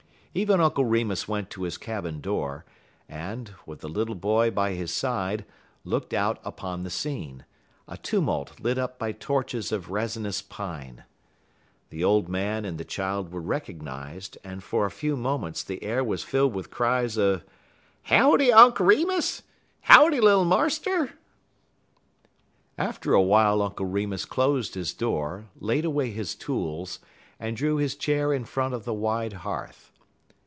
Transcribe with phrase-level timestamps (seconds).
[0.33, 2.63] Even Uncle Remus went to his cabin door,
[3.09, 5.43] and, with the little boy by his side,
[5.83, 7.43] looked out upon the scene,
[7.85, 11.03] a tumult lit up by torches of resinous pine.
[11.89, 16.01] The old man and the child were recognized, and for a few moments the air
[16.01, 17.43] was filled with cries of:
[18.03, 19.43] "Howdy, Unk Remus!
[19.81, 21.11] Howdy, little Marster!"
[22.77, 26.99] After a while Uncle Remus closed his door, laid away his tools,
[27.37, 29.89] and drew his chair in front of the wide hearth.